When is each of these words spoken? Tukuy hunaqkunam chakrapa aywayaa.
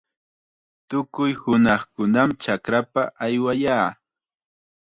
Tukuy 0.89 1.31
hunaqkunam 1.41 2.29
chakrapa 2.41 3.01
aywayaa. 3.25 3.89